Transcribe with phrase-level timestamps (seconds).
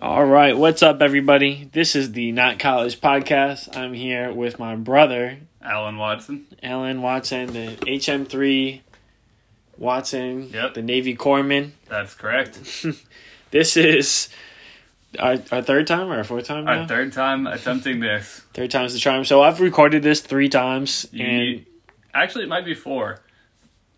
[0.00, 1.68] All right, what's up, everybody?
[1.72, 3.76] This is the Not College Podcast.
[3.76, 6.46] I'm here with my brother, Alan Watson.
[6.62, 8.80] Alan Watson, the HM3
[9.76, 10.74] Watson, Yep.
[10.74, 11.72] the Navy Corpsman.
[11.88, 12.60] That's correct.
[13.52, 14.28] This is
[15.18, 16.82] our, our third time or our fourth time now?
[16.82, 18.42] Our third time attempting this.
[18.54, 19.24] Third time's the charm.
[19.24, 21.66] So I've recorded this three times, You and need-
[22.14, 23.18] actually, it might be four.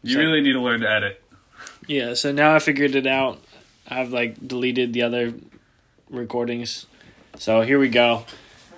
[0.02, 1.22] You So- really need to learn to edit.
[1.86, 3.42] yeah, so now I figured it out.
[3.86, 5.34] I've like deleted the other
[6.12, 6.86] recordings.
[7.38, 8.24] So here we go.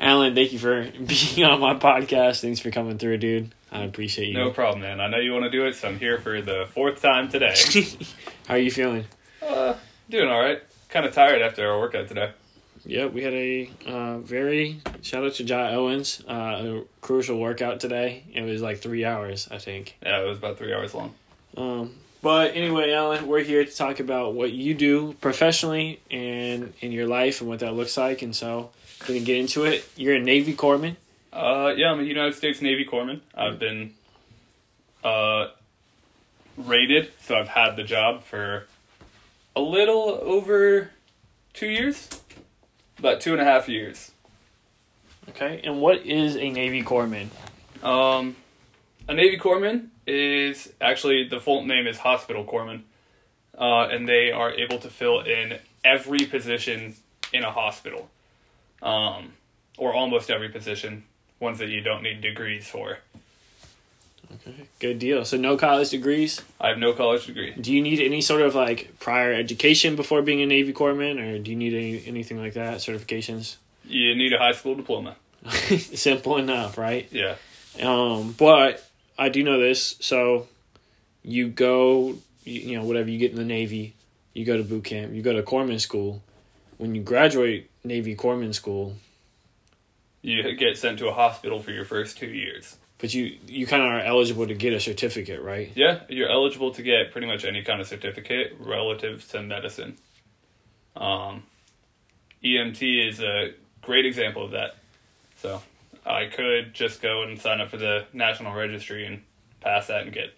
[0.01, 2.41] Alan, thank you for being on my podcast.
[2.41, 3.55] Thanks for coming through, dude.
[3.71, 4.35] I appreciate you.
[4.35, 5.01] No problem, man.
[5.01, 7.55] I know you want to do it, so I'm here for the fourth time today.
[8.47, 9.05] How are you feeling?
[9.43, 9.75] uh,
[10.09, 10.63] doing all right.
[10.89, 12.31] Kind of tired after our workout today.
[12.87, 16.23] Yeah, we had a uh, very shout out to Jai Owens.
[16.29, 18.25] Uh, a crucial workout today.
[18.33, 19.97] It was like three hours, I think.
[20.03, 21.15] Yeah, it was about three hours long.
[21.57, 26.91] Um, but anyway, Alan, we're here to talk about what you do professionally and in
[26.91, 28.23] your life and what that looks like.
[28.23, 28.71] And so,
[29.07, 29.87] gonna get into it.
[29.95, 30.97] You're a Navy corpsman.
[31.35, 33.21] Uh, yeah, I'm a United States Navy corpsman.
[33.35, 33.93] I've been
[35.05, 35.49] uh,
[36.57, 38.69] rated, so I've had the job for
[39.55, 40.93] a little over
[41.53, 42.09] two years,
[42.99, 44.13] about two and a half years.
[45.29, 47.29] Okay, and what is a Navy corpsman?
[47.83, 48.35] Um,
[49.09, 52.83] a Navy corpsman is actually the full name is hospital corpsman,
[53.59, 56.95] uh, and they are able to fill in every position
[57.33, 58.09] in a hospital,
[58.83, 59.33] um,
[59.79, 61.05] or almost every position,
[61.41, 62.99] ones that you don't need degrees for.
[64.33, 65.25] Okay, good deal.
[65.25, 66.41] So no college degrees.
[66.61, 67.53] I have no college degree.
[67.53, 71.39] Do you need any sort of like prior education before being a Navy corpsman, or
[71.39, 72.79] do you need any, anything like that?
[72.79, 73.57] Certifications?
[73.85, 75.17] You need a high school diploma.
[75.51, 77.07] Simple enough, right?
[77.13, 77.37] Yeah.
[77.83, 78.89] Um, but
[79.19, 79.97] I do know this.
[80.01, 80.49] So
[81.23, 83.95] you go, you, you know, whatever you get in the Navy,
[84.33, 86.23] you go to boot camp, you go to corpsman school.
[86.79, 88.97] When you graduate Navy corpsman school,
[90.23, 92.77] You get sent to a hospital for your first two years.
[92.99, 95.71] but you you kind of are eligible to get a certificate, right?
[95.75, 99.97] Yeah, you're eligible to get pretty much any kind of certificate relative to medicine.
[100.97, 101.43] Um,
[102.43, 103.53] EMT is a
[103.83, 104.77] great example of that.
[105.37, 105.63] So
[106.07, 109.23] I could just go and sign up for the National Registry and
[109.61, 110.35] pass that and get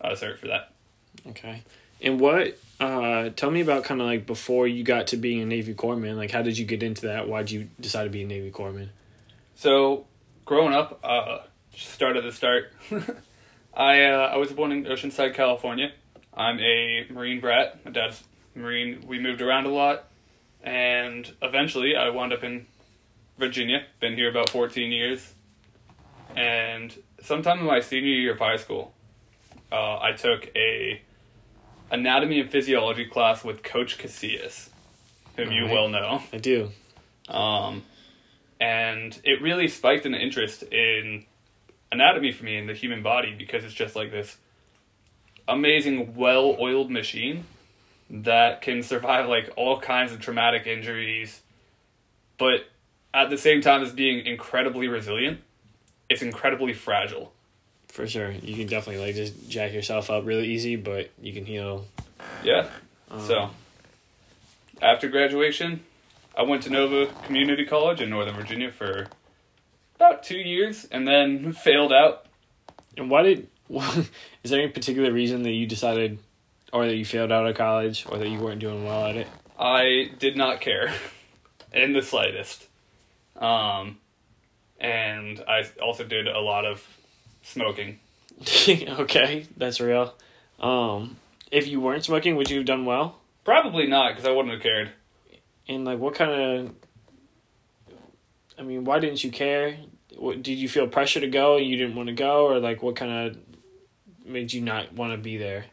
[0.00, 0.72] a cert for that.
[1.28, 1.62] Okay.
[2.00, 2.58] And what?
[2.78, 6.16] Uh, tell me about kind of like before you got to being a Navy corpsman.
[6.16, 7.28] Like, how did you get into that?
[7.28, 8.88] Why'd you decide to be a Navy corpsman?
[9.54, 10.04] So,
[10.44, 11.38] growing up, uh,
[11.74, 12.72] start at the start.
[13.74, 15.92] I uh, I was born in Oceanside, California.
[16.34, 17.84] I'm a Marine brat.
[17.84, 18.22] My dad's
[18.54, 19.04] Marine.
[19.06, 20.04] We moved around a lot,
[20.62, 22.66] and eventually I wound up in
[23.38, 23.84] Virginia.
[24.00, 25.34] Been here about 14 years,
[26.36, 28.94] and sometime in my senior year of high school,
[29.70, 31.02] uh, I took a
[31.90, 34.68] anatomy and physiology class with Coach Casillas,
[35.36, 36.22] whom you well know.
[36.32, 36.70] I do.
[37.28, 37.82] Um,
[38.60, 41.26] and it really spiked an interest in
[41.92, 44.36] anatomy for me in the human body because it's just like this
[45.48, 47.44] amazing, well oiled machine
[48.08, 51.42] that can survive like all kinds of traumatic injuries,
[52.38, 52.60] but
[53.16, 55.40] at the same time as being incredibly resilient,
[56.10, 57.32] it's incredibly fragile.
[57.88, 58.30] For sure.
[58.30, 61.86] You can definitely like just jack yourself up really easy, but you can heal.
[62.44, 62.68] Yeah.
[63.10, 63.50] Um, So,
[64.82, 65.80] after graduation,
[66.36, 69.06] I went to Nova Community College in Northern Virginia for
[69.94, 72.26] about two years and then failed out.
[72.98, 73.48] And why did?
[74.44, 76.18] is there any particular reason that you decided,
[76.72, 79.26] or that you failed out of college, or that you weren't doing well at it?
[79.58, 80.92] I did not care
[81.72, 82.66] in the slightest.
[83.38, 83.98] Um,
[84.80, 86.86] and I also did a lot of
[87.42, 88.00] smoking.
[88.68, 90.14] okay, that's real.
[90.60, 91.16] Um,
[91.50, 93.18] if you weren't smoking, would you have done well?
[93.44, 94.90] Probably not because I wouldn't have cared.
[95.68, 96.74] And like, what kind of?
[98.58, 99.76] I mean, why didn't you care?
[100.16, 102.82] What, did you feel pressure to go and you didn't want to go, or like,
[102.82, 103.38] what kind of
[104.24, 105.66] made you not want to be there?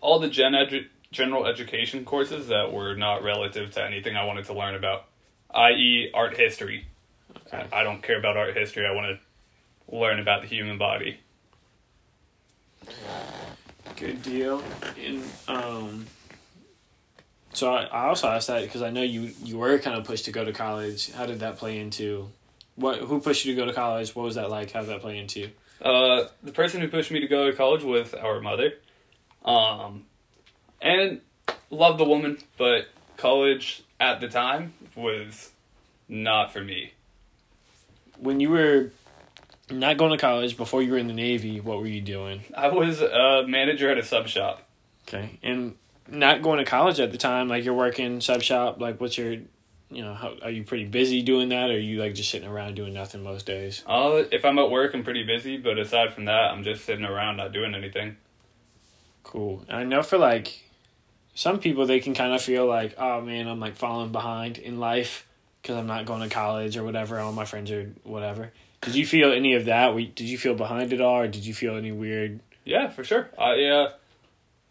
[0.00, 4.44] All the gen edu- general education courses that were not relative to anything I wanted
[4.46, 5.06] to learn about,
[5.54, 6.86] i.e., art history.
[7.46, 7.66] Okay.
[7.72, 8.86] I don't care about art history.
[8.86, 11.20] I want to learn about the human body.
[13.96, 14.62] Good deal.
[15.02, 16.06] And um,
[17.52, 20.26] so I, I also asked that because I know you you were kind of pushed
[20.26, 21.10] to go to college.
[21.12, 22.28] How did that play into
[22.76, 23.00] what?
[23.00, 24.14] Who pushed you to go to college?
[24.14, 24.70] What was that like?
[24.70, 25.50] How did that play into?
[25.82, 28.74] Uh, the person who pushed me to go to college was our mother.
[29.44, 30.04] Um,
[30.80, 31.20] and
[31.70, 35.52] love the woman, but college at the time was
[36.08, 36.92] not for me.
[38.18, 38.90] When you were
[39.70, 42.42] not going to college before you were in the Navy, what were you doing?
[42.56, 44.62] I was a manager at a sub shop.
[45.06, 45.76] Okay, and
[46.08, 49.32] not going to college at the time, like you're working sub shop, like what's your,
[49.90, 52.48] you know, how, are you pretty busy doing that, or are you like just sitting
[52.48, 53.82] around doing nothing most days?
[53.86, 57.04] Uh, if I'm at work, I'm pretty busy, but aside from that, I'm just sitting
[57.04, 58.16] around not doing anything.
[59.22, 59.64] Cool.
[59.68, 60.67] And I know for like
[61.38, 64.80] some people, they can kind of feel like, oh man, I'm like falling behind in
[64.80, 65.24] life
[65.62, 67.20] because I'm not going to college or whatever.
[67.20, 68.50] All my friends are whatever.
[68.80, 69.94] Did you feel any of that?
[69.94, 72.40] Did you feel behind at all, or did you feel any weird?
[72.64, 73.30] Yeah, for sure.
[73.38, 73.92] I uh,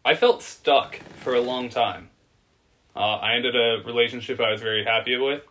[0.04, 2.10] I felt stuck for a long time.
[2.94, 5.44] Uh, I ended a relationship I was very happy with,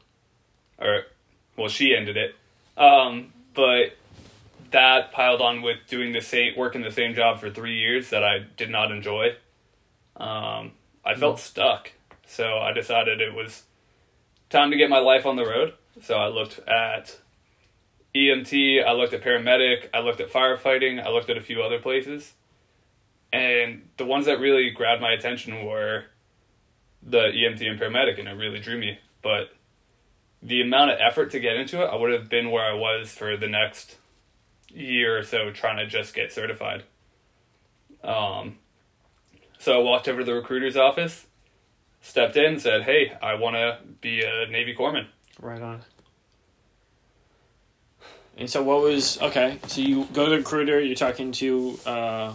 [0.79, 1.05] or
[1.57, 2.35] well, she ended it.
[2.77, 3.97] Um, but
[4.71, 8.23] that piled on with doing the same working the same job for three years that
[8.23, 9.35] I did not enjoy.
[10.19, 10.73] Um,
[11.07, 11.93] I felt stuck,
[12.27, 13.63] so I decided it was
[14.51, 15.75] time to get my life on the road.
[16.03, 17.19] So I looked at
[18.15, 21.79] EMT, I looked at paramedic, I looked at firefighting, I looked at a few other
[21.79, 22.33] places.
[23.33, 26.05] And the ones that really grabbed my attention were
[27.03, 28.99] the EMT and paramedic, and it really drew me.
[29.23, 29.51] But
[30.43, 33.11] the amount of effort to get into it, I would have been where I was
[33.11, 33.97] for the next
[34.69, 36.85] year or so trying to just get certified.
[38.03, 38.59] Um,
[39.59, 41.27] so I walked over to the recruiter's office,
[42.01, 45.07] stepped in, said, "Hey, I want to be a Navy corpsman."
[45.41, 45.83] Right on.
[48.39, 49.59] And so, what was okay?
[49.67, 50.81] So you go to the recruiter.
[50.81, 52.33] You're talking to uh,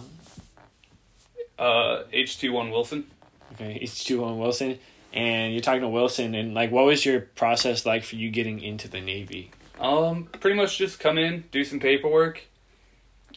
[1.58, 3.06] uh, H two one Wilson.
[3.54, 4.78] Okay, H two one Wilson,
[5.12, 6.34] and you're talking to Wilson.
[6.34, 9.52] And like, what was your process like for you getting into the Navy?
[9.78, 12.46] Um, pretty much just come in, do some paperwork.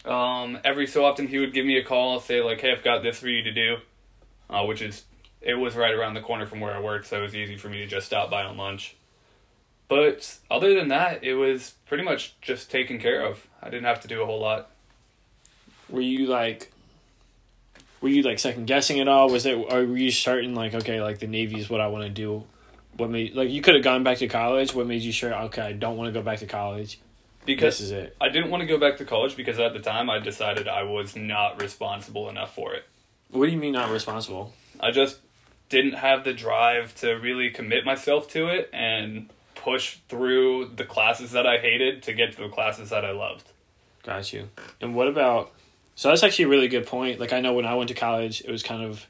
[0.06, 3.02] Um, every so often he would give me a call, say like, "Hey, I've got
[3.02, 3.78] this for you to do,"
[4.50, 5.04] uh, which is
[5.42, 7.70] it was right around the corner from where I worked, so it was easy for
[7.70, 8.96] me to just stop by on lunch.
[9.88, 13.48] But other than that, it was pretty much just taken care of.
[13.62, 14.72] I didn't have to do a whole lot.
[15.90, 16.72] Were you like
[18.02, 19.30] were you like second guessing at all?
[19.30, 22.04] Was it or were you certain like okay, like the Navy is what I want
[22.04, 22.44] to do?
[22.98, 24.74] What made like you could have gone back to college?
[24.74, 27.00] What made you sure okay, I don't want to go back to college?
[27.46, 28.16] Because this is it.
[28.20, 30.84] I didn't want to go back to college because at the time I decided I
[30.84, 32.86] was not responsible enough for it.
[33.30, 34.54] What do you mean not responsible?
[34.80, 35.20] I just
[35.70, 41.32] didn't have the drive to really commit myself to it and push through the classes
[41.32, 43.52] that I hated to get to the classes that I loved.
[44.04, 44.50] Got you.
[44.80, 45.52] And what about?
[45.96, 47.20] So that's actually a really good point.
[47.20, 49.06] Like I know when I went to college, it was kind of.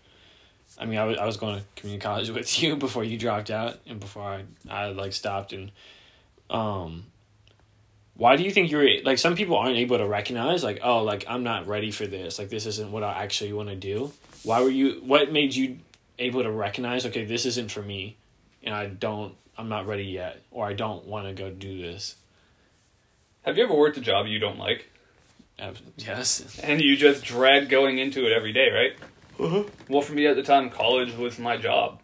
[0.77, 3.51] I mean, I was I was going to community college with you before you dropped
[3.51, 5.71] out and before I I like stopped and,
[6.49, 7.05] um.
[8.17, 11.25] Why do you think you're like some people aren't able to recognize like oh like
[11.27, 14.13] I'm not ready for this like this isn't what I actually want to do.
[14.43, 15.01] Why were you?
[15.03, 15.79] What made you
[16.17, 18.15] able to recognize okay this isn't for me,
[18.63, 22.15] and I don't I'm not ready yet, or I don't want to go do this.
[23.43, 24.89] Have you ever worked a job you don't like?
[25.59, 26.59] Uh, yes.
[26.59, 28.93] And you just dread going into it every day, right?
[29.39, 29.63] Uh-huh.
[29.87, 31.99] Well, for me at the time, college was my job.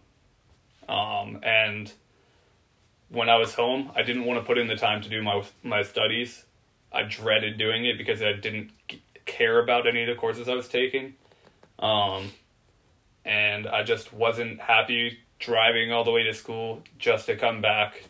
[0.88, 1.92] Um, and
[3.12, 5.44] when I was home, I didn't want to put in the time to do my
[5.64, 6.46] my studies.
[6.92, 8.72] I dreaded doing it because I didn't
[9.26, 11.14] care about any of the courses I was taking.
[11.80, 12.32] Um,
[13.24, 18.04] and I just wasn't happy driving all the way to school just to come back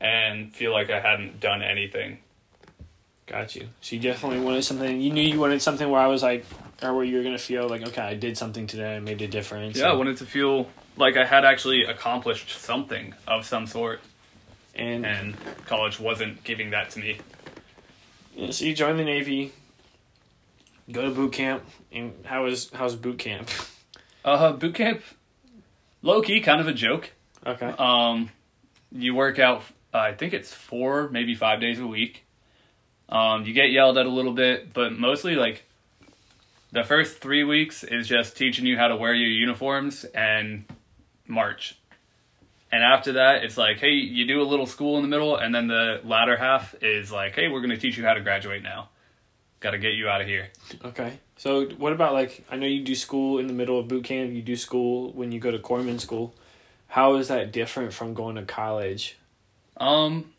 [0.00, 2.18] and feel like I hadn't done anything.
[3.26, 3.68] Got you.
[3.80, 5.00] So you definitely wanted something.
[5.00, 6.44] You knew you wanted something where I was like,
[6.82, 9.28] or where you were gonna feel like, okay, I did something today, I made a
[9.28, 9.78] difference.
[9.78, 14.00] Yeah, I wanted to feel like I had actually accomplished something of some sort,
[14.74, 15.36] and and
[15.66, 17.18] college wasn't giving that to me.
[18.34, 19.52] Yeah, so you join the Navy,
[20.90, 23.48] go to boot camp, and how was how's boot camp?
[24.24, 25.02] Uh, boot camp,
[26.02, 27.10] low key, kind of a joke.
[27.46, 27.74] Okay.
[27.78, 28.30] Um,
[28.92, 29.62] you work out.
[29.92, 32.24] Uh, I think it's four, maybe five days a week.
[33.08, 35.64] Um, you get yelled at a little bit, but mostly like
[36.70, 40.64] the first three weeks is just teaching you how to wear your uniforms and
[41.26, 41.79] march.
[42.72, 45.54] And after that, it's like, hey, you do a little school in the middle, and
[45.54, 48.62] then the latter half is like, hey, we're going to teach you how to graduate
[48.62, 48.90] now.
[49.58, 50.48] Got to get you out of here.
[50.84, 51.18] Okay.
[51.36, 54.32] So what about like I know you do school in the middle of boot camp.
[54.32, 56.34] You do school when you go to corpsman school.
[56.86, 59.18] How is that different from going to college?
[59.76, 60.32] Um,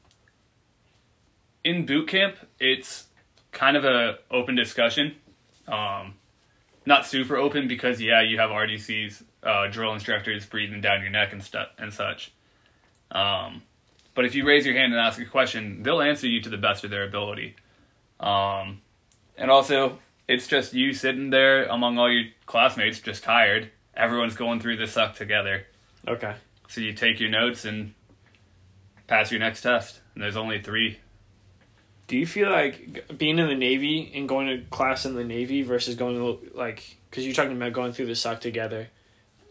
[1.64, 3.08] in boot camp, it's
[3.52, 5.16] kind of a open discussion.
[5.68, 6.16] Um,
[6.86, 11.34] not super open because yeah, you have RDCs, uh, drill instructors breathing down your neck
[11.34, 12.32] and stuff and such.
[13.12, 13.64] Um,
[14.14, 16.58] but if you raise your hand and ask a question, they'll answer you to the
[16.58, 17.56] best of their ability.
[18.20, 18.82] Um,
[19.38, 23.72] and also, it's just you sitting there among all your classmates, just tired.
[23.96, 25.66] Everyone's going through this suck together.
[26.08, 26.36] Okay.
[26.68, 27.94] So you take your notes and
[29.08, 30.02] pass your next test.
[30.14, 31.00] And there's only three.
[32.08, 35.62] Do you feel like being in the Navy and going to class in the Navy
[35.62, 38.90] versus going to like because you're talking about going through the suck together?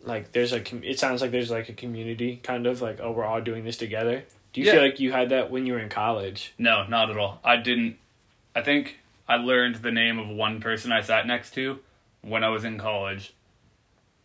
[0.04, 3.11] Like there's a com- it sounds like there's like a community kind of like oh
[3.12, 4.25] we're all doing this together.
[4.52, 4.73] Do you Yeah.
[4.75, 6.52] feel like you had that when you were in college?
[6.59, 7.40] No, not at all.
[7.45, 7.97] I didn't.
[8.54, 11.78] I think I learned the name of one person I sat next to
[12.23, 13.33] when I was in college,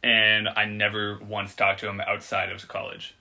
[0.04, 3.16] and I never once talked to him outside of college.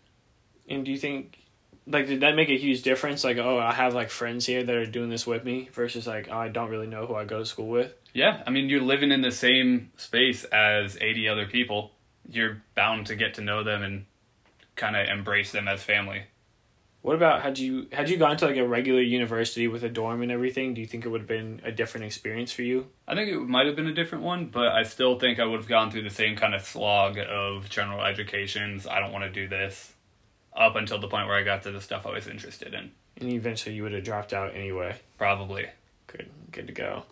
[0.68, 1.38] And do you think
[1.86, 3.24] like did that make a huge difference?
[3.24, 6.28] Like oh I have like friends here that are doing this with me versus like
[6.30, 7.92] oh, I don't really know who I go to school with.
[8.14, 11.90] Yeah, I mean, you're living in the same space as 80 other people.
[12.28, 14.06] You're bound to get to know them and
[14.76, 16.24] kind of embrace them as family.
[17.04, 20.22] What about had you had you gone to like a regular university with a dorm
[20.22, 20.72] and everything?
[20.72, 22.86] Do you think it would have been a different experience for you?
[23.06, 25.60] I think it might have been a different one, but I still think I would
[25.60, 28.86] have gone through the same kind of slog of general educations.
[28.86, 29.92] I don't want to do this.
[30.56, 32.92] Up until the point where I got to the stuff I was interested in.
[33.20, 34.96] And eventually you would have dropped out anyway.
[35.18, 35.66] Probably.
[36.06, 37.02] Good, good to go.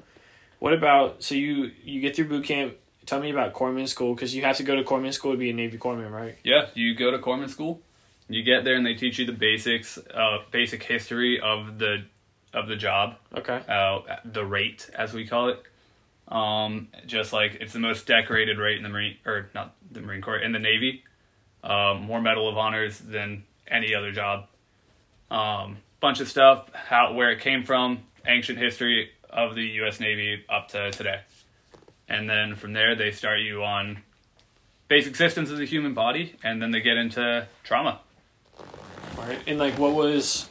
[0.59, 2.76] What about so you you get through boot camp?
[3.06, 5.50] Tell me about corpsman school because you have to go to corpsman school to be
[5.50, 6.37] a Navy corpsman, right?
[6.44, 7.80] Yeah, you go to corpsman school.
[8.28, 12.04] You get there and they teach you the basics, uh, basic history of the
[12.54, 13.61] of the job, Okay.
[13.68, 15.62] uh, the rate as we call it.
[16.28, 20.21] Um, just like it's the most decorated rate in the Marine or not the Marine
[20.23, 21.02] Corps in the Navy.
[21.64, 24.47] Um, more Medal of Honors than any other job.
[25.30, 29.99] Um, bunch of stuff, how where it came from, ancient history of the U.S.
[30.00, 31.21] Navy up to today,
[32.12, 34.02] and then from there they start you on
[34.87, 38.00] basic systems of the human body, and then they get into trauma.
[39.16, 39.40] All right.
[39.47, 40.49] And like, what was?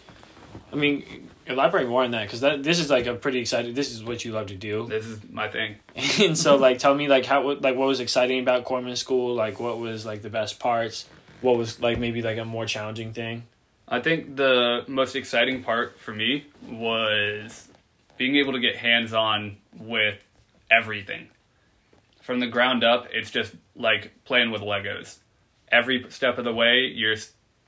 [0.74, 3.74] I mean, elaborate more on that because that this is like a pretty exciting.
[3.74, 5.76] This is what you love to do, This is my thing.
[6.20, 9.36] and so like, tell me like how like what was exciting about corpsman school?
[9.36, 11.08] Like, what was like the best parts?
[11.42, 13.44] What was like maybe like a more challenging thing?
[13.88, 17.68] I think the most exciting part for me was
[18.18, 20.18] being able to get hands on with
[20.72, 21.28] everything.
[22.22, 25.18] From the ground up, it's just like playing with Legos.
[25.70, 27.16] Every step of the way, you're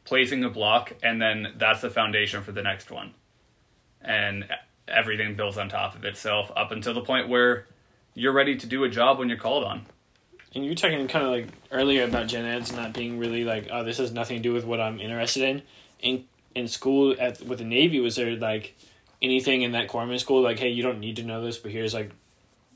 [0.06, 3.14] placing a block, and then that's the foundation for the next one.
[4.02, 4.46] And
[4.88, 7.66] everything builds on top of itself up until the point where
[8.14, 9.86] you're ready to do a job when you're called on.
[10.54, 13.70] And you were talking kind of like earlier about gen eds not being really like,
[13.72, 15.62] oh, this has nothing to do with what I'm interested in.
[16.00, 18.76] In in school at with the Navy, was there like
[19.22, 21.94] anything in that corpsman school like, hey, you don't need to know this, but here's
[21.94, 22.12] like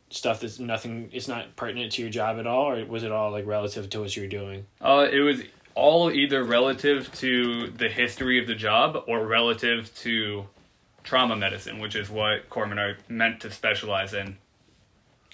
[0.09, 3.31] stuff that's nothing, it's not pertinent to your job at all, or was it all
[3.31, 4.65] like relative to what you were doing?
[4.81, 5.41] Uh, it was
[5.75, 10.47] all either relative to the history of the job or relative to
[11.03, 14.37] trauma medicine, which is what corpsmen are meant to specialize in.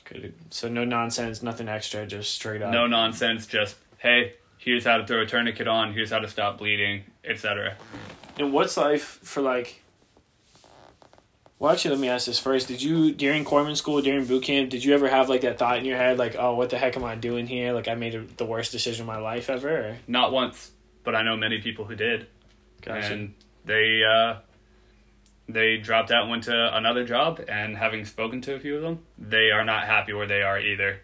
[0.05, 0.33] Good.
[0.49, 2.71] So no nonsense, nothing extra, just straight up.
[2.71, 6.57] No nonsense, just hey, here's how to throw a tourniquet on, here's how to stop
[6.57, 7.77] bleeding, etc.
[8.37, 9.82] And what's life for like?
[11.59, 12.67] Well, actually, let me ask this first.
[12.67, 15.77] Did you during corpsman school, during boot camp, did you ever have like that thought
[15.77, 17.71] in your head, like, "Oh, what the heck am I doing here?
[17.73, 19.97] Like, I made a, the worst decision of my life ever." Or?
[20.07, 20.71] Not once,
[21.03, 22.27] but I know many people who did,
[22.81, 23.13] Gotcha.
[23.13, 23.33] and
[23.65, 24.39] they uh,
[25.47, 27.41] they dropped out and went to another job.
[27.47, 30.59] And having spoken to a few of them, they are not happy where they are
[30.59, 30.99] either.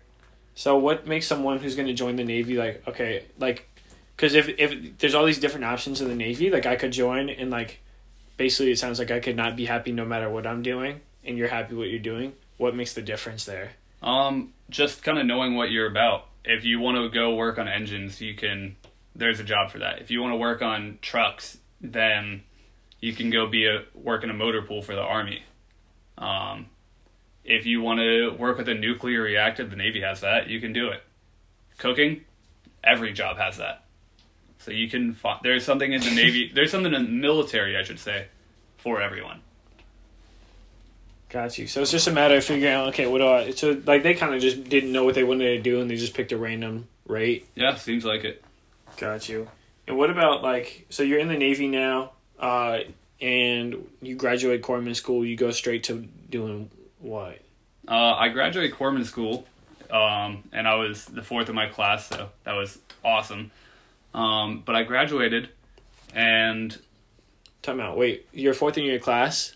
[0.56, 3.70] So, what makes someone who's going to join the Navy like okay, like,
[4.16, 7.30] because if if there's all these different options in the Navy, like I could join
[7.30, 7.80] and like,
[8.40, 11.38] basically, it sounds like I could not be happy no matter what I'm doing, and
[11.38, 12.34] you're happy what you're doing.
[12.58, 13.74] What makes the difference there?
[14.02, 16.26] Um, just kind of knowing what you're about.
[16.46, 18.78] If you want to go work on engines, you can.
[19.14, 20.00] There's a job for that.
[20.00, 22.44] If you want to work on trucks, then
[23.02, 25.44] you can go be a work in a motor pool for the army.
[26.18, 26.68] Um,
[27.44, 30.48] if you want to work with a nuclear reactor, the Navy has that.
[30.48, 31.04] You can do it.
[31.78, 32.22] Cooking,
[32.84, 33.84] every job has that.
[34.60, 35.14] So you can.
[35.14, 36.52] Find, there's something in the Navy.
[36.54, 38.28] There's something in the military, I should say,
[38.78, 39.42] for everyone.
[41.30, 41.68] Got you.
[41.68, 43.52] So it's just a matter of figuring out, okay, what do I?
[43.52, 45.96] So like they kind of just didn't know what they wanted to do, and they
[45.96, 47.48] just picked a random rate.
[47.56, 48.44] Yeah, seems like it.
[48.98, 49.48] Got you.
[49.88, 50.88] And what about like?
[50.90, 52.80] So you're in the Navy now, uh,
[53.22, 55.26] and you graduate corpsman school.
[55.26, 57.40] You go straight to doing what?
[57.88, 59.46] Uh, I graduated corpsman school,
[59.92, 63.52] um, and I was the fourth in my class, so that was awesome.
[64.14, 65.50] Um, but I graduated,
[66.14, 66.78] and
[67.62, 67.98] Time out.
[67.98, 69.56] Wait, you're fourth in your class.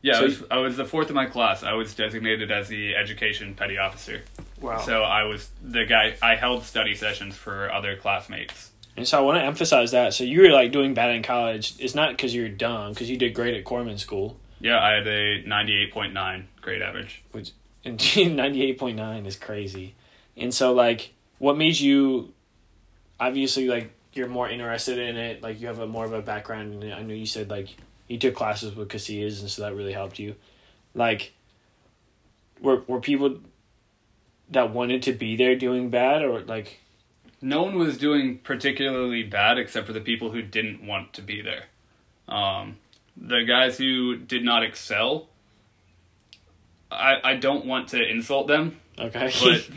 [0.00, 1.62] yeah, So I, was, I was the fourth in my class.
[1.62, 4.22] I was designated as the education petty officer,
[4.60, 4.78] Wow.
[4.80, 6.14] so I was the guy.
[6.22, 8.70] I held study sessions for other classmates.
[8.96, 10.14] and so I want to emphasize that.
[10.14, 11.74] So you were like doing bad in college.
[11.78, 14.38] It's not because you're dumb, because you did great at corpsman school.
[14.60, 17.22] Yeah, I had a ninety-eight point nine grade average.
[17.84, 18.00] And
[18.36, 19.94] ninety eight point nine is crazy.
[20.38, 22.32] And so like, what made you?
[23.26, 25.42] Obviously, like you're more interested in it.
[25.42, 26.92] Like you have a more of a background in it.
[26.92, 27.68] I know you said like
[28.08, 30.34] you took classes with Casillas, and so that really helped you.
[30.94, 31.32] Like,
[32.60, 33.38] were were people
[34.50, 36.80] that wanted to be there doing bad, or like,
[37.40, 41.40] no one was doing particularly bad except for the people who didn't want to be
[41.40, 41.64] there.
[42.28, 42.76] Um,
[43.16, 45.28] the guys who did not excel,
[46.90, 49.32] I, I don't want to insult them, Okay.
[49.42, 49.68] but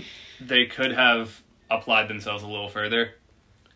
[0.41, 3.13] they could have applied themselves a little further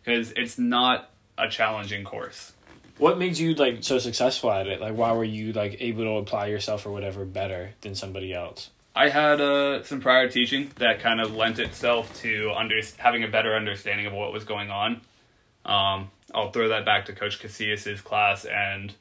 [0.02, 2.52] because it's not a challenging course.
[2.98, 4.80] what made you like so successful at it?
[4.80, 8.70] Like, why were you like able to apply yourself or whatever better than somebody else?
[8.94, 13.28] I had uh, some prior teaching that kind of lent itself to under- having a
[13.28, 15.00] better understanding of what was going on.
[15.64, 18.92] Um, I'll throw that back to Coach Casillas' class and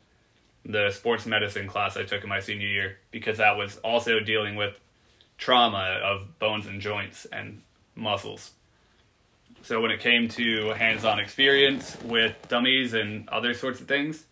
[0.66, 4.56] the sports medicine class I took in my senior year because that was also dealing
[4.56, 4.80] with
[5.38, 7.62] trauma of bones and joints and
[7.96, 8.52] muscles.
[9.64, 14.26] So when it came to hands-on experience with dummies and other sorts of things,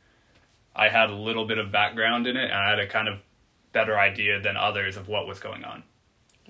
[0.76, 3.20] I had a little bit of background in it and I had a kind of
[3.72, 5.84] better idea than others of what was going on.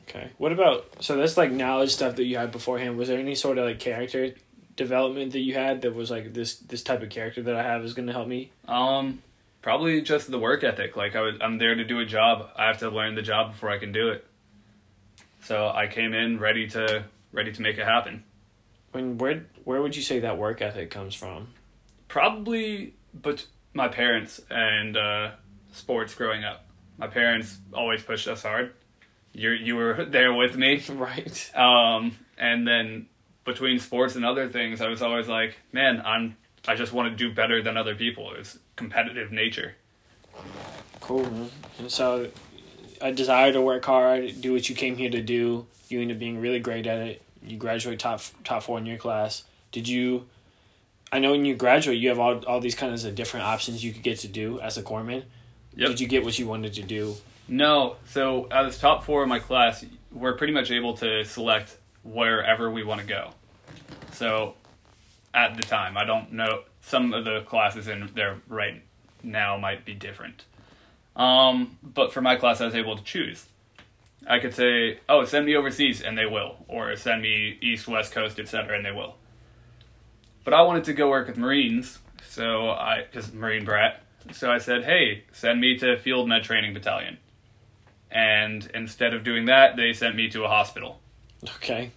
[0.01, 0.29] Okay.
[0.38, 2.98] What about so that's like knowledge stuff that you had beforehand.
[2.98, 4.34] Was there any sort of like character
[4.75, 7.84] development that you had that was like this this type of character that I have
[7.84, 8.51] is going to help me?
[8.67, 9.22] Um,
[9.62, 10.96] probably just the work ethic.
[10.96, 12.50] Like I was, I'm there to do a job.
[12.55, 14.25] I have to learn the job before I can do it.
[15.43, 17.03] So I came in ready to
[17.34, 18.24] ready to make it happen.
[18.91, 21.50] When where where would you say that work ethic comes from?
[22.08, 25.32] Probably, but my parents and uh,
[25.74, 26.65] sports growing up.
[26.98, 28.74] My parents always pushed us hard.
[29.34, 30.84] You you were there with me.
[30.89, 31.51] Right.
[31.56, 33.08] Um, and then
[33.46, 37.15] between sports and other things, I was always like, man, I'm I just want to
[37.15, 38.34] do better than other people.
[38.34, 39.75] It's competitive nature.
[41.00, 41.24] Cool.
[41.24, 41.50] Man.
[41.79, 42.29] And so,
[43.00, 45.65] a desire to work hard, do what you came here to do.
[45.88, 47.22] You end up being really great at it.
[47.50, 49.44] You graduate top top four in your class.
[49.72, 50.27] Did you?
[51.12, 53.94] I know when you graduate, you have all all these kinds of different options you
[53.94, 55.24] could get to do as a corpsman.
[55.75, 55.89] Yep.
[55.89, 57.16] Did you get what you wanted to do?
[57.48, 57.98] No.
[58.08, 61.77] So out of the top four in my class, we're pretty much able to select
[62.04, 63.32] wherever we want to go.
[64.13, 64.56] So
[65.34, 66.63] at the time, I don't know.
[66.82, 68.82] Some of the classes in there right
[69.24, 70.46] now might be different.
[71.16, 73.46] Um, but for my class, I was able to choose.
[74.27, 78.11] I could say, "Oh, send me overseas," and they will, or send me east, west
[78.11, 79.16] coast, etc., and they will.
[80.44, 84.57] But I wanted to go work with Marines, so I, because Marine brat, so I
[84.57, 87.18] said, "Hey, send me to Field Med Training Battalion."
[88.09, 91.01] And instead of doing that, they sent me to a hospital.
[91.57, 91.92] Okay.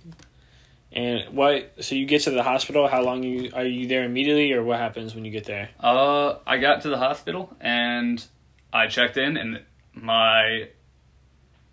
[0.92, 1.84] And what?
[1.84, 2.88] So you get to the hospital.
[2.88, 5.70] How long you are you there immediately, or what happens when you get there?
[5.78, 8.24] Uh, I got to the hospital and
[8.72, 9.62] I checked in, and
[9.94, 10.68] my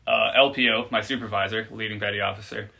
[0.08, 2.72] uh, LPO, my supervisor, leading petty officer,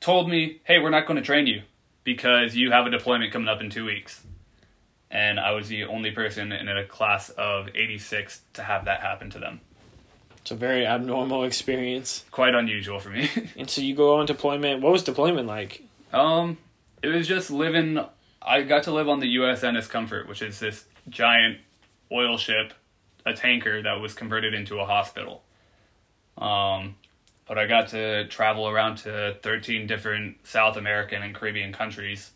[0.00, 1.62] told me, "Hey, we're not going to train you
[2.04, 4.22] because you have a deployment coming up in two weeks."
[5.10, 9.28] And I was the only person in a class of 86 to have that happen
[9.30, 9.60] to them.
[10.38, 12.24] It's a very abnormal experience.
[12.30, 13.30] Quite unusual for me.
[13.56, 14.82] And so you go on deployment.
[14.82, 15.82] What was deployment like?
[16.12, 16.58] Um,
[17.02, 18.00] it was just living.
[18.40, 21.58] I got to live on the USNS Comfort, which is this giant
[22.10, 22.72] oil ship,
[23.24, 25.42] a tanker that was converted into a hospital.
[26.38, 26.96] Um,
[27.46, 32.30] but I got to travel around to 13 different South American and Caribbean countries.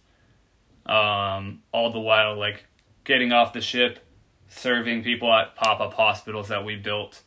[0.84, 2.64] Um, all the while, like
[3.04, 3.98] getting off the ship,
[4.48, 7.22] serving people at pop up hospitals that we built,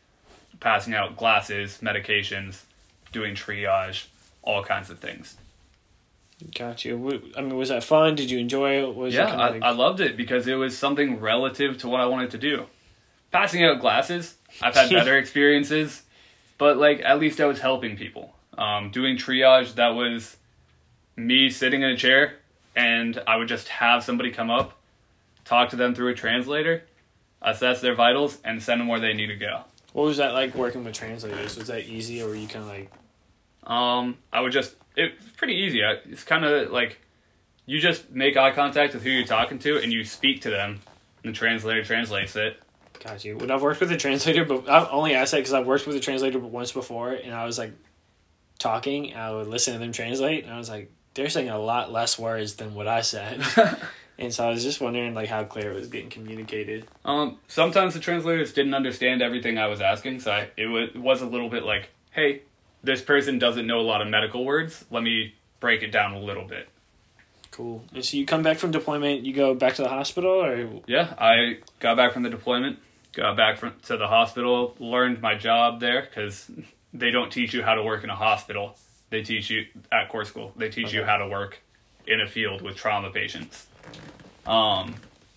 [0.60, 2.62] passing out glasses, medications,
[3.12, 4.08] doing triage,
[4.44, 5.38] all kinds of things.
[6.58, 7.32] Got you.
[7.36, 8.16] I mean, was that fun?
[8.16, 8.96] Did you enjoy it?
[8.96, 12.00] Was yeah, it I, like- I loved it because it was something relative to what
[12.00, 12.66] I wanted to do.
[13.32, 16.04] Passing out glasses, I've had better experiences,
[16.60, 18.36] but like at least I was helping people.
[18.58, 20.38] Um, doing triage, that was
[21.16, 22.34] me sitting in a chair
[22.76, 24.78] and I would just have somebody come up,
[25.46, 26.84] talk to them through a translator,
[27.42, 29.64] assess their vitals, and send them where they need to go.
[29.94, 31.58] what was that like working with translators?
[31.58, 32.92] Was that easy, or were you kind of like,
[33.64, 35.84] Um, I would just it's pretty easy.
[35.84, 37.00] I- It's kind of like
[37.66, 40.80] you just make eye contact with who you're talking to, and you speak to them,
[41.24, 42.60] and the translator translates it.
[43.04, 43.38] Got you?
[43.38, 45.96] When I've worked with a translator, but I've only asked that because I've worked with
[45.96, 47.74] a translator once before, and I was like
[48.58, 51.92] talking, I would listen to them translate, and I was like, they're saying a lot
[51.92, 53.44] less words than what I said.
[54.20, 56.86] And so I was just wondering like how clear it was getting communicated.
[57.06, 61.22] Um, sometimes the translators didn't understand everything I was asking, so I, it was was
[61.22, 62.42] a little bit like, "Hey,
[62.84, 64.84] this person doesn't know a lot of medical words.
[64.92, 66.68] Let me break it down a little bit."
[67.52, 67.82] Cool.
[67.94, 71.14] And so you come back from deployment, you go back to the hospital, or Yeah,
[71.18, 72.78] I got back from the deployment,
[73.14, 76.50] got back from, to the hospital, learned my job there because
[76.94, 78.78] they don't teach you how to work in a hospital.
[79.10, 80.54] They teach you at corps school.
[80.56, 81.62] They teach you how to work
[82.06, 83.68] in a field with trauma patients.
[84.46, 84.96] Um,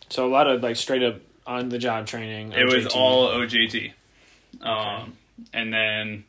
[0.08, 2.52] so a lot of like straight up on the job training.
[2.52, 3.92] it was all OJT.
[4.61, 5.14] Um,
[5.52, 6.24] and then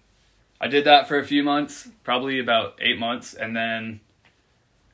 [0.60, 4.00] I did that for a few months, probably about eight months, and then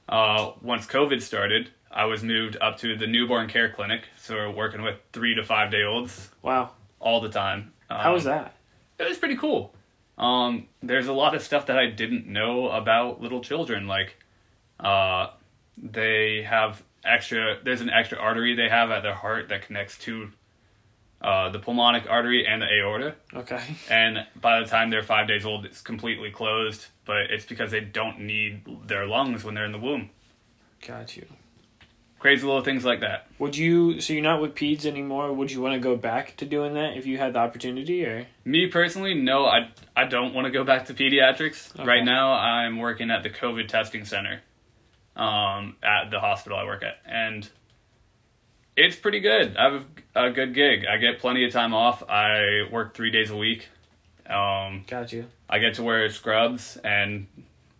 [0.07, 4.51] Uh, once COVID started, I was moved up to the newborn care clinic, so we're
[4.51, 6.71] working with three to five day olds Wow.
[6.99, 7.73] all the time.
[7.89, 8.55] Um, How was that?
[8.99, 9.73] It was pretty cool.
[10.17, 13.87] Um, there's a lot of stuff that I didn't know about little children.
[13.87, 14.17] Like,
[14.79, 15.27] uh,
[15.77, 17.57] they have extra.
[17.63, 20.29] There's an extra artery they have at their heart that connects to
[21.21, 23.15] uh, the pulmonic artery and the aorta.
[23.33, 23.61] Okay.
[23.89, 26.87] And by the time they're five days old, it's completely closed.
[27.05, 30.09] But it's because they don't need their lungs when they're in the womb.
[30.85, 31.25] Got you.
[32.19, 33.27] Crazy little things like that.
[33.39, 34.01] Would you?
[34.01, 35.31] So you're not with peds anymore.
[35.31, 38.27] Would you want to go back to doing that if you had the opportunity, or?
[38.43, 41.73] Me personally, no, I I don't want to go back to pediatrics.
[41.73, 41.85] Okay.
[41.85, 44.41] Right now, I'm working at the COVID testing center,
[45.15, 47.49] um, at the hospital I work at, and
[48.75, 49.55] it's pretty good.
[49.57, 50.85] I have a, good gig.
[50.85, 52.03] I get plenty of time off.
[52.09, 53.67] I work three days a week.
[54.25, 55.25] Um, Got you.
[55.49, 57.27] I get to wear scrubs and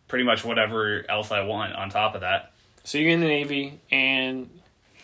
[0.08, 2.52] pretty much whatever else I want on top of that.
[2.90, 4.50] So you're in the Navy and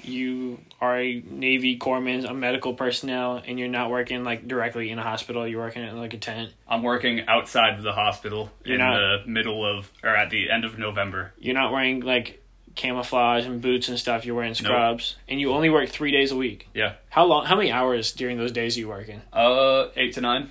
[0.02, 4.98] you are a Navy corpsman, a medical personnel, and you're not working like directly in
[4.98, 5.48] a hospital.
[5.48, 6.52] You're working in like a tent.
[6.68, 10.50] I'm working outside of the hospital You're in not- the middle of or at the
[10.50, 11.32] end of November.
[11.38, 12.42] You're not wearing like
[12.74, 14.26] camouflage and boots and stuff.
[14.26, 16.68] You're wearing scrubs, and you only work three days a week.
[16.74, 16.94] Yeah.
[17.10, 17.46] How long?
[17.46, 19.22] How many hours during those days are you working?
[19.32, 20.50] Uh, eight to nine.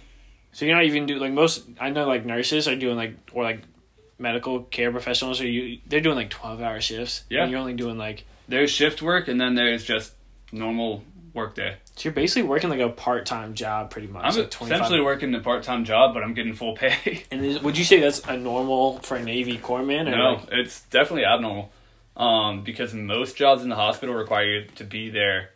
[0.53, 1.65] So you're not even do like most.
[1.81, 3.63] I know like nurses are doing like or like
[4.19, 5.81] medical care professionals are you.
[5.87, 7.25] They're doing like twelve hour shifts.
[7.29, 7.43] Yeah.
[7.43, 8.25] And you're only doing like.
[8.49, 10.13] There's shift work and then there's just
[10.53, 11.03] normal
[11.35, 11.77] work day.
[11.97, 14.25] So you're basically working like a part time job, pretty much.
[14.25, 17.25] I'm like essentially working a part time job, but I'm getting full pay.
[17.31, 20.07] And is, would you say that's a normal for a Navy corpsman?
[20.07, 21.73] Or no, like, it's definitely abnormal.
[22.17, 25.51] Um, because most jobs in the hospital require you to be there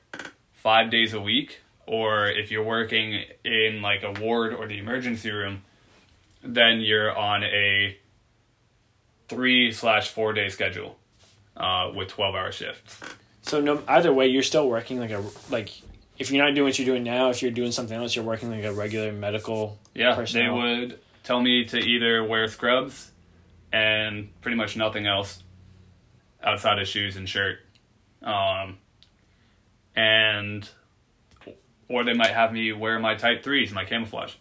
[0.53, 5.31] five days a week, or if you're working in like a ward or the emergency
[5.31, 5.63] room,
[6.43, 7.97] then you're on a
[9.29, 10.99] three slash four day schedule,
[11.57, 13.01] uh, with twelve hour shifts.
[13.43, 15.71] so no, either way, you're still working like a like.
[16.19, 18.51] If you're not doing what you're doing now, if you're doing something else, you're working
[18.51, 19.79] like a regular medical.
[19.95, 20.57] Yeah, personnel.
[20.57, 23.11] they would tell me to either wear scrubs
[23.73, 25.43] and pretty much nothing else
[26.43, 27.59] outside of shoes and shirt.
[28.23, 28.79] Um,
[29.95, 30.69] and
[31.89, 34.35] or they might have me wear my type threes, my camouflage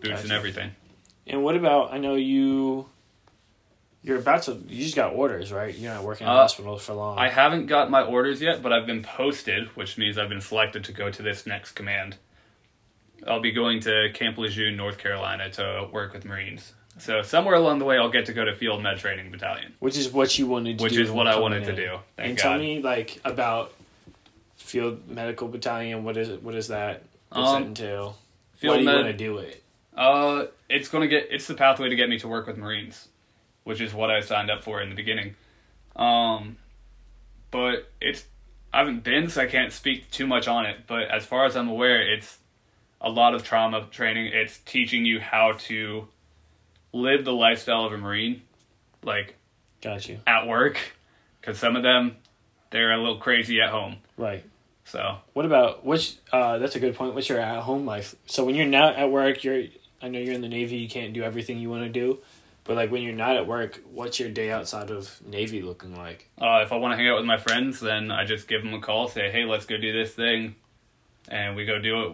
[0.00, 0.70] boots and everything.
[1.26, 1.92] And what about?
[1.92, 2.88] I know you.
[4.06, 4.52] You're about to.
[4.68, 5.76] You just got orders, right?
[5.76, 7.18] You're not working in Uh, hospital for long.
[7.18, 10.84] I haven't got my orders yet, but I've been posted, which means I've been selected
[10.84, 12.16] to go to this next command.
[13.26, 16.72] I'll be going to Camp Lejeune, North Carolina to work with Marines.
[16.98, 19.74] So somewhere along the way, I'll get to go to Field Med Training Battalion.
[19.80, 21.02] which is what you wanted to Which do.
[21.02, 21.98] is what I wanted to do.
[22.16, 22.42] Thank and God.
[22.42, 23.72] tell me like about
[24.56, 26.04] field medical battalion.
[26.04, 26.42] What is it?
[26.44, 27.02] What is that?
[27.30, 28.16] What's that Um, entail?
[28.52, 29.62] Why Field do you Med, want to do it?
[29.96, 31.26] Uh, it's gonna get.
[31.30, 33.08] It's the pathway to get me to work with Marines,
[33.66, 35.34] which is what I signed up for in the beginning.
[35.96, 36.56] Um,
[37.50, 38.24] but it's.
[38.72, 40.80] I haven't been, so I can't speak too much on it.
[40.86, 42.38] But as far as I'm aware, it's
[43.00, 44.26] a lot of trauma training.
[44.32, 46.06] It's teaching you how to
[46.92, 48.42] live the lifestyle of a Marine,
[49.02, 49.34] like
[49.82, 50.20] Got you.
[50.28, 50.78] at work,
[51.40, 52.16] because some of them
[52.70, 53.96] they're a little crazy at home.
[54.16, 54.44] Right.
[54.84, 56.16] So What about which?
[56.32, 57.14] Uh, that's a good point.
[57.14, 58.14] What's your at home life?
[58.26, 59.64] So when you're not at work, you're.
[60.00, 60.76] I know you're in the Navy.
[60.76, 62.18] You can't do everything you want to do,
[62.66, 66.28] but like when you're not at work, what's your day outside of Navy looking like?
[66.40, 68.74] Uh, if I want to hang out with my friends, then I just give them
[68.74, 70.56] a call, say, "Hey, let's go do this thing,"
[71.28, 72.12] and we go do it.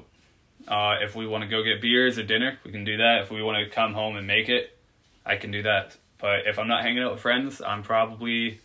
[0.68, 3.22] Uh, if we want to go get beers or dinner, we can do that.
[3.22, 4.78] If we want to come home and make it,
[5.24, 5.96] I can do that.
[6.18, 8.60] But if I'm not hanging out with friends, I'm probably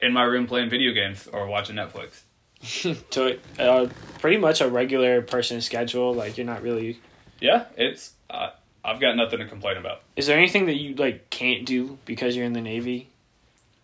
[0.00, 2.22] in my room playing video games or watching Netflix.
[3.10, 6.14] so uh, pretty much a regular person schedule.
[6.14, 7.00] Like you're not really.
[7.40, 8.12] Yeah, it's.
[8.28, 8.50] Uh,
[8.84, 10.00] I've got nothing to complain about.
[10.16, 13.08] Is there anything that you like can't do because you're in the Navy?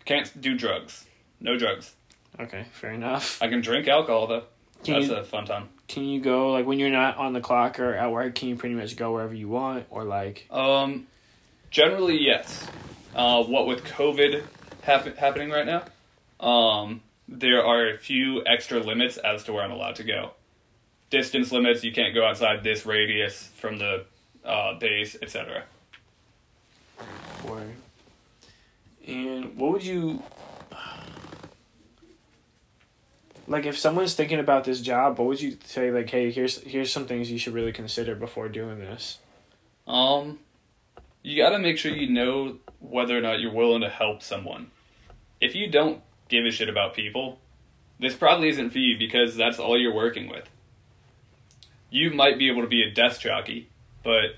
[0.04, 1.04] Can't do drugs.
[1.40, 1.94] No drugs.
[2.38, 3.42] Okay, fair enough.
[3.42, 4.44] I can drink alcohol though.
[4.84, 5.68] Can That's you a fun time.
[5.88, 8.34] can you go like when you're not on the clock or at work?
[8.34, 10.46] Can you pretty much go wherever you want or like?
[10.50, 11.06] Um,
[11.70, 12.66] generally, yes.
[13.14, 14.42] Uh, what with COVID
[14.82, 15.84] hap- happening right now,
[16.46, 20.32] um, there are a few extra limits as to where I'm allowed to go.
[21.10, 24.04] Distance limits, you can't go outside this radius from the
[24.46, 25.64] uh, base, etc.
[27.46, 27.62] Or,
[29.06, 30.22] and what would you
[33.46, 35.18] like if someone's thinking about this job?
[35.18, 35.90] What would you say?
[35.90, 39.18] Like, hey, here's here's some things you should really consider before doing this.
[39.86, 40.40] Um,
[41.22, 44.70] you got to make sure you know whether or not you're willing to help someone.
[45.40, 47.38] If you don't give a shit about people,
[47.98, 50.48] this probably isn't for you because that's all you're working with.
[51.90, 53.68] You might be able to be a desk jockey,
[54.06, 54.36] but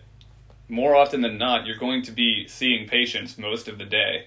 [0.69, 4.27] more often than not, you're going to be seeing patients most of the day.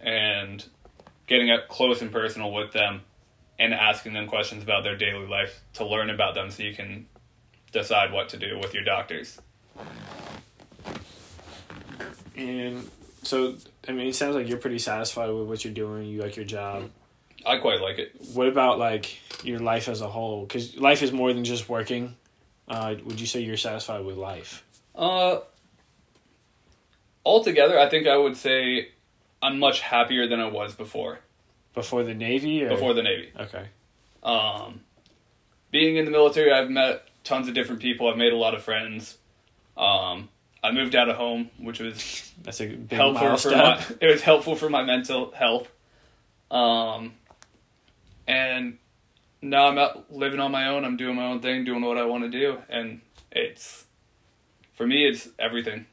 [0.00, 0.64] and
[1.26, 3.02] getting up close and personal with them
[3.56, 7.06] and asking them questions about their daily life to learn about them so you can
[7.70, 9.40] decide what to do with your doctors.
[12.36, 12.90] And
[13.22, 13.54] so,
[13.86, 16.08] I mean, it sounds like you're pretty satisfied with what you're doing.
[16.08, 16.90] You like your job.
[17.46, 18.12] I quite like it.
[18.34, 20.46] What about like your life as a whole?
[20.46, 22.16] Because life is more than just working.
[22.70, 24.64] Uh, would you say you're satisfied with life?
[24.94, 25.40] Uh,
[27.26, 28.90] altogether, I think I would say
[29.42, 31.18] I'm much happier than I was before.
[31.74, 32.64] Before the Navy?
[32.64, 32.68] Or?
[32.68, 33.30] Before the Navy.
[33.38, 33.66] Okay.
[34.22, 34.82] Um,
[35.72, 38.08] being in the military, I've met tons of different people.
[38.08, 39.18] I've made a lot of friends.
[39.76, 40.28] Um,
[40.62, 43.52] I moved out of home, which was That's a big helpful milestone.
[43.52, 43.84] for my.
[44.00, 45.68] It was helpful for my mental health.
[46.52, 47.14] Um,
[48.28, 48.78] and
[49.42, 50.84] now I'm out living on my own.
[50.84, 53.00] I'm doing my own thing, doing what I want to do, and
[53.32, 53.84] it's
[54.74, 55.86] for me, it's everything.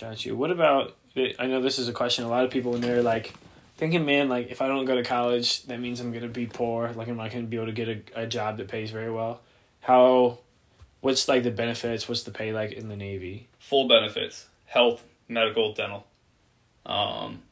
[0.00, 0.36] Got you.
[0.36, 0.96] What about?
[1.38, 2.24] I know this is a question.
[2.24, 3.34] A lot of people when they're like
[3.76, 6.92] thinking, man, like if I don't go to college, that means I'm gonna be poor.
[6.92, 9.40] Like I'm not gonna be able to get a, a job that pays very well.
[9.80, 10.38] How?
[11.00, 12.08] What's like the benefits?
[12.08, 13.48] What's the pay like in the Navy?
[13.62, 16.04] full benefits health medical dental
[16.84, 17.42] um,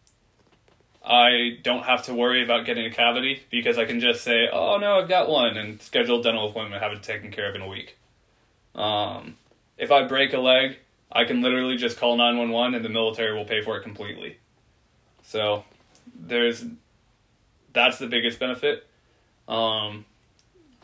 [1.10, 4.78] i don't have to worry about getting a cavity because i can just say oh
[4.78, 7.62] no i've got one and schedule a dental appointment have it taken care of in
[7.62, 7.96] a week.
[8.74, 9.36] Um,
[9.76, 10.78] if i break a leg
[11.10, 14.38] i can literally just call 911 and the military will pay for it completely.
[15.22, 15.64] So
[16.14, 16.64] there's
[17.72, 18.86] that's the biggest benefit.
[19.48, 20.04] Um,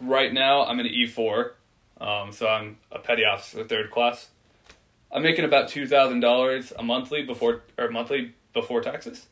[0.00, 1.52] right now i'm an e4
[2.00, 4.28] um, so i'm a petty officer third class.
[5.12, 9.26] I'm making about two thousand dollars a monthly before or monthly before taxes.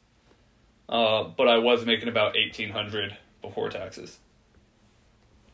[0.88, 4.18] Uh, but I was making about eighteen hundred before taxes.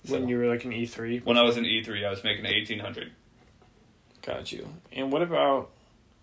[0.09, 1.19] When you were like an E three.
[1.21, 3.13] when I was in E three, I was making eighteen hundred.
[4.23, 4.69] Got you.
[4.93, 5.71] And what about?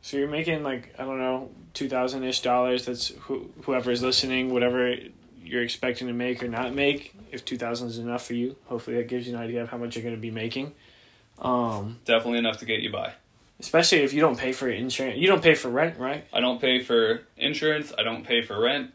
[0.01, 2.85] So you're making like I don't know two thousand ish dollars.
[2.85, 4.95] That's who whoever is listening, whatever
[5.43, 7.13] you're expecting to make or not make.
[7.31, 9.77] If two thousand is enough for you, hopefully that gives you an idea of how
[9.77, 10.73] much you're going to be making.
[11.39, 13.13] Um, Definitely enough to get you by.
[13.59, 16.25] especially if you don't pay for insurance, you don't pay for rent, right?
[16.33, 17.93] I don't pay for insurance.
[17.97, 18.91] I don't pay for rent.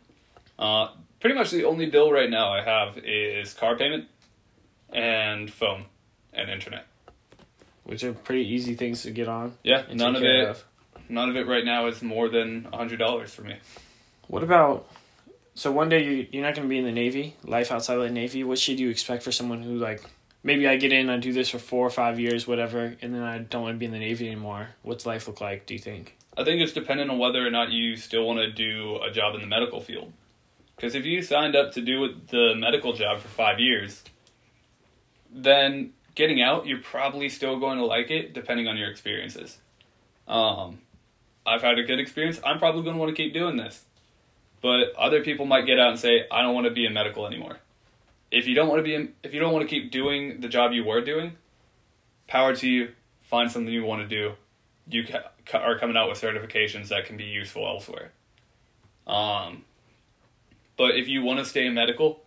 [0.62, 4.06] Uh, pretty much the only bill right now I have is car payment
[4.90, 5.86] and phone
[6.32, 6.86] and internet.
[7.82, 9.54] Which are pretty easy things to get on.
[9.64, 10.48] Yeah, none of it.
[10.48, 10.64] of.
[11.08, 13.56] None of it right now is more than a hundred dollars for me.
[14.28, 14.88] What about?
[15.54, 17.34] So one day you you're not going to be in the Navy.
[17.42, 18.44] Life outside of the Navy.
[18.44, 20.04] What should you expect for someone who like
[20.44, 23.22] maybe I get in, I do this for four or five years, whatever, and then
[23.22, 24.68] I don't want to be in the Navy anymore.
[24.82, 25.66] What's life look like?
[25.66, 26.16] Do you think?
[26.36, 29.34] I think it's dependent on whether or not you still want to do a job
[29.34, 30.12] in the medical field.
[30.76, 34.02] Because if you signed up to do the medical job for five years,
[35.30, 39.58] then getting out, you're probably still going to like it, depending on your experiences.
[40.26, 40.80] Um,
[41.46, 42.40] I've had a good experience.
[42.44, 43.84] I'm probably going to want to keep doing this.
[44.60, 47.26] But other people might get out and say, "I don't want to be in medical
[47.26, 47.58] anymore."
[48.30, 50.48] If you don't want to be in, if you don't want to keep doing the
[50.48, 51.36] job you were doing,
[52.28, 52.92] power to you.
[53.22, 54.34] Find something you want to do
[54.88, 58.12] you ca- are coming out with certifications that can be useful elsewhere.
[59.06, 59.64] Um,
[60.82, 62.24] but if you want to stay in medical,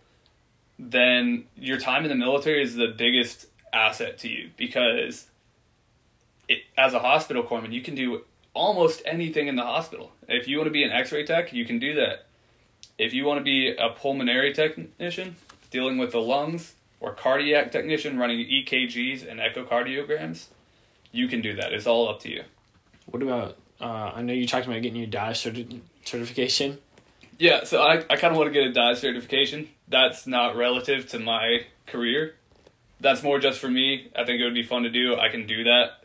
[0.78, 5.26] then your time in the military is the biggest asset to you because
[6.48, 8.22] it, as a hospital corpsman, you can do
[8.54, 10.10] almost anything in the hospital.
[10.26, 12.24] If you want to be an X-ray tech, you can do that.
[12.96, 15.36] If you want to be a pulmonary technician
[15.70, 20.46] dealing with the lungs or cardiac technician running EKGs and echocardiograms,
[21.12, 21.74] you can do that.
[21.74, 22.44] It's all up to you.
[23.04, 23.58] What about?
[23.78, 26.78] Uh, I know you talked about getting your dive certi- certification.
[27.38, 29.68] Yeah, so I, I kind of want to get a dive certification.
[29.88, 32.34] That's not relative to my career.
[33.00, 34.10] That's more just for me.
[34.16, 35.16] I think it would be fun to do.
[35.16, 36.04] I can do that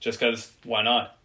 [0.00, 1.16] just because why not?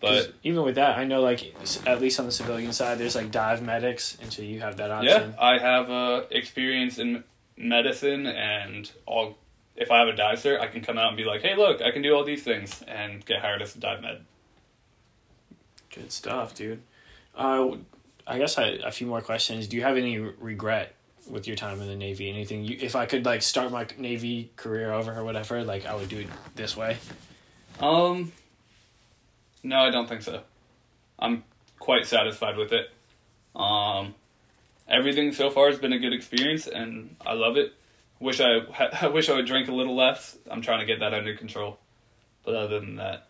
[0.00, 1.54] But even with that, I know like
[1.86, 4.90] at least on the civilian side, there's like dive medics, and so you have that
[4.90, 5.30] option.
[5.30, 5.40] yeah.
[5.40, 7.22] I have uh, experience in
[7.56, 9.38] medicine and all.
[9.76, 11.80] If I have a dive cert, I can come out and be like, hey, look,
[11.80, 14.24] I can do all these things and get hired as a dive med.
[15.94, 16.82] Good stuff, dude.
[17.34, 17.76] Uh,
[18.26, 19.66] I guess I, a few more questions.
[19.66, 20.94] Do you have any regret
[21.28, 22.28] with your time in the Navy?
[22.28, 22.64] Anything?
[22.64, 26.08] You, if I could like start my Navy career over or whatever, like I would
[26.08, 26.98] do it this way.
[27.80, 28.32] Um,
[29.62, 30.42] no, I don't think so.
[31.18, 31.44] I'm
[31.78, 32.90] quite satisfied with it.
[33.54, 34.14] Um,
[34.88, 37.72] everything so far has been a good experience, and I love it.
[38.20, 38.58] Wish I,
[39.02, 40.36] I wish I would drink a little less.
[40.50, 41.78] I'm trying to get that under control.
[42.44, 43.28] But other than that,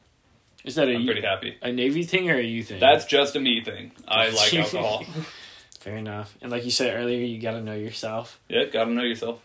[0.65, 1.57] Is that a I'm pretty happy.
[1.61, 2.79] a Navy thing or a you thing?
[2.81, 3.93] That's just a me thing.
[4.07, 5.05] I like alcohol.
[5.81, 6.37] fair enough.
[6.41, 8.39] And like you said earlier, you got to know yourself.
[8.49, 9.41] yeah, gotta know yourself.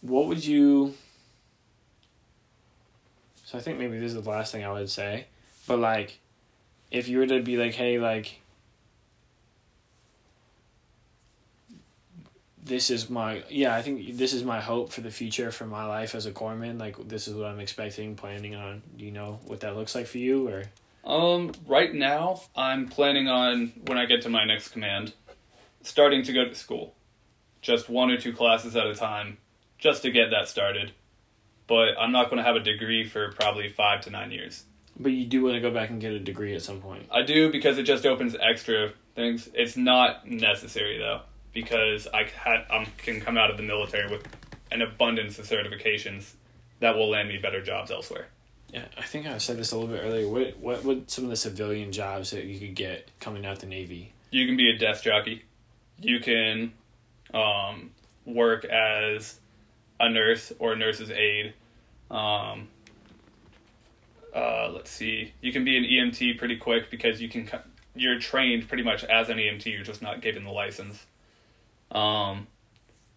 [0.00, 0.94] What would you?
[3.44, 5.26] So I think maybe this is the last thing I would say,
[5.66, 6.20] but like,
[6.90, 8.40] if you were to be like, hey, like,
[12.68, 15.84] this is my yeah i think this is my hope for the future for my
[15.84, 19.40] life as a corpsman like this is what i'm expecting planning on do you know
[19.46, 20.64] what that looks like for you or
[21.04, 25.14] Um, right now, I'm planning on when I get to my next command,
[25.82, 26.94] starting to go to school,
[27.62, 29.38] just one or two classes at a time,
[29.78, 30.92] just to get that started.
[31.66, 34.64] But I'm not going to have a degree for probably five to nine years.
[34.98, 37.22] but you do want to go back and get a degree at some point I
[37.22, 39.48] do because it just opens extra things.
[39.54, 41.20] It's not necessary though,
[41.52, 44.26] because I had I can come out of the military with
[44.70, 46.32] an abundance of certifications
[46.80, 48.26] that will land me better jobs elsewhere.
[48.72, 51.30] yeah i think i said this a little bit earlier what what would some of
[51.30, 54.76] the civilian jobs that you could get coming out the navy You can be a
[54.76, 55.44] desk jockey.
[55.98, 56.72] You can
[57.32, 57.90] um,
[58.26, 59.40] work as
[59.98, 61.54] a nurse or a nurse's aide.
[62.10, 62.68] Um,
[64.34, 65.32] uh, let's see.
[65.40, 67.48] You can be an EMT pretty quick because you can.
[67.94, 69.64] You're trained pretty much as an EMT.
[69.66, 71.06] You're just not given the license.
[71.90, 72.46] Um,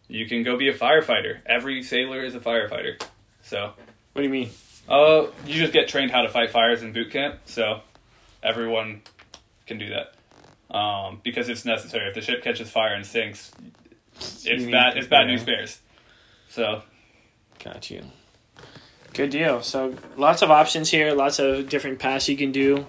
[0.07, 1.39] you can go be a firefighter.
[1.45, 3.01] Every sailor is a firefighter.
[3.43, 3.73] So,
[4.13, 4.49] what do you mean
[4.89, 7.39] uh, you just get trained how to fight fires in boot camp.
[7.45, 7.81] So,
[8.43, 9.01] everyone
[9.65, 10.75] can do that.
[10.75, 12.07] Um, because it's necessary.
[12.07, 13.51] If the ship catches fire and sinks,
[14.15, 14.97] it's bad.
[14.97, 15.35] It's bad yeah.
[15.35, 15.79] news bears.
[16.49, 16.83] So,
[17.63, 18.03] Got you.
[19.13, 19.61] Good deal.
[19.61, 22.87] So lots of options here, lots of different paths you can do.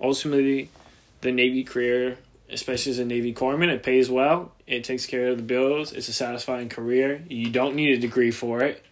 [0.00, 0.70] Ultimately,
[1.20, 2.18] the Navy career,
[2.50, 4.52] especially as a Navy corpsman, it pays well.
[4.66, 5.92] It takes care of the bills.
[5.92, 7.22] It's a satisfying career.
[7.28, 8.84] You don't need a degree for it,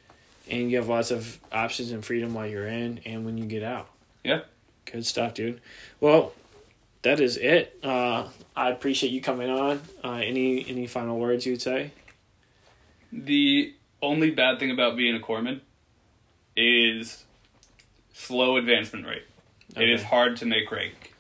[0.51, 3.63] and you have lots of options and freedom while you're in and when you get
[3.63, 3.89] out.
[4.25, 4.41] Yeah.
[4.87, 5.61] Good stuff, dude.
[6.01, 6.33] Well,
[7.03, 7.79] that is it.
[7.83, 9.81] Uh, I appreciate you coming on.
[10.05, 11.93] Uh, any any final words you'd say?
[13.13, 15.61] the only bad thing about being a corpsman
[16.57, 17.25] is
[18.15, 19.25] slow advancement rate.
[19.77, 21.15] It is hard to make rank.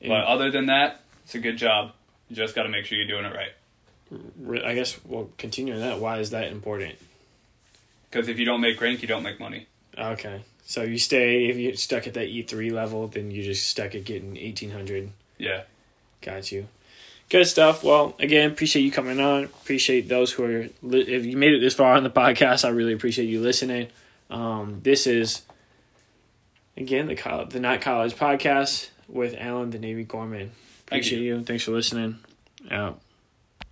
[0.00, 1.90] But other than that, it's a good job.
[2.30, 4.64] You just got to make sure you're doing it right.
[4.64, 5.98] I guess we'll continue on that.
[6.00, 6.94] Why is that important?
[8.08, 9.66] Because if you don't make rank, you don't make money.
[9.98, 10.42] Okay.
[10.64, 14.04] So you stay, if you're stuck at that E3 level, then you're just stuck at
[14.04, 15.10] getting 1800.
[15.38, 15.62] Yeah.
[16.22, 16.68] Got you.
[17.28, 17.82] Good stuff.
[17.82, 19.44] Well, again, appreciate you coming on.
[19.44, 22.68] Appreciate those who are, li- if you made it this far on the podcast, I
[22.68, 23.88] really appreciate you listening.
[24.30, 25.42] Um, this is,
[26.76, 30.04] again, the, col- the Not College podcast with Alan, the Navy
[30.86, 31.42] Thank Appreciate you.
[31.42, 32.18] Thanks for listening.
[32.70, 33.00] Out.